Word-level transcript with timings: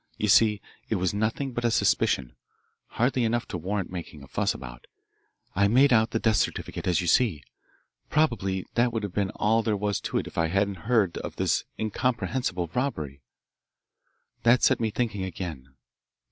You 0.17 0.29
see, 0.29 0.63
it 0.89 0.95
was 0.95 1.13
nothing 1.13 1.51
but 1.53 1.63
a 1.63 1.69
suspicion 1.69 2.33
hardly 2.87 3.23
enough 3.23 3.47
to 3.49 3.57
warrant 3.59 3.91
making 3.91 4.23
a 4.23 4.27
fuss 4.27 4.55
about. 4.55 4.87
I 5.55 5.67
made 5.67 5.93
out 5.93 6.09
the 6.09 6.17
death 6.17 6.37
certificate, 6.37 6.87
as 6.87 7.01
you 7.01 7.05
see. 7.07 7.43
Probably 8.09 8.65
that 8.73 8.91
would 8.91 9.03
have 9.03 9.13
been 9.13 9.29
all 9.35 9.61
there 9.61 9.77
was 9.77 10.01
to 10.01 10.17
it 10.17 10.25
if 10.25 10.39
I 10.39 10.47
hadn't 10.47 10.89
heard 10.89 11.19
of 11.19 11.35
this 11.35 11.65
incomprehensible 11.77 12.71
robbery. 12.73 13.21
That 14.41 14.63
set 14.63 14.79
me 14.79 14.89
thinking 14.89 15.23
again. 15.23 15.75